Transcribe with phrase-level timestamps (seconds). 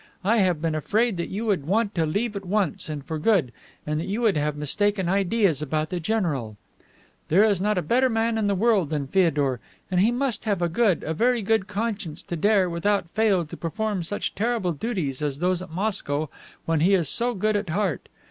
[0.23, 3.51] I have been afraid that you would want to leave at once and for good,
[3.85, 6.57] and that you would have mistaken ideas about the general.
[7.27, 9.59] There is not a better man in the world than Feodor,
[9.91, 13.55] and he must have a good, a very good conscience to dare, without fail, to
[13.55, 16.31] perform such terrible duties as those at Moscow,
[16.65, 18.09] when he is so good at heart.